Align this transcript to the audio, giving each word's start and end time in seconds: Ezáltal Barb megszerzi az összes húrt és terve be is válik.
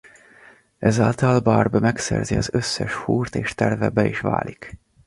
Ezáltal 0.79 1.39
Barb 1.39 1.75
megszerzi 1.79 2.35
az 2.35 2.49
összes 2.53 2.93
húrt 2.93 3.35
és 3.35 3.55
terve 3.55 3.89
be 3.89 4.05
is 4.07 4.19
válik. 4.19 4.77